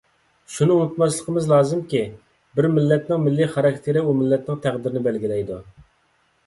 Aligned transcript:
شۇنى 0.53 0.77
ئۇنتۇماسلىقىمىز 0.83 1.49
لازىمكى، 1.51 2.01
بىر 2.61 2.69
مىللەتنىڭ 2.79 3.23
مىللىي 3.27 3.51
خاراكتېرى 3.59 4.05
ئۇ 4.07 4.19
مىللەتنىڭ 4.25 4.61
تەقدىرىنى 4.67 5.07
بەلگىلەيدۇ. 5.11 5.63